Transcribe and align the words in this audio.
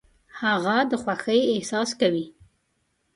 هغه 0.41 0.77
د 0.91 0.91
خوښۍ 1.03 1.41
احساس 1.53 1.89
کوي. 1.99 2.25